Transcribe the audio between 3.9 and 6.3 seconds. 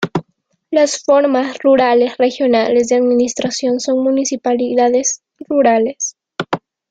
municipalidades rurales.